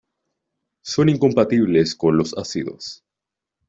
Son 0.83 1.09
incompatibles 1.09 1.93
con 1.93 2.17
los 2.17 2.35
ácidos. 2.35 3.03